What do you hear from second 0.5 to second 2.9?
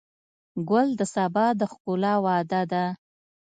ګل د سبا د ښکلا وعده ده.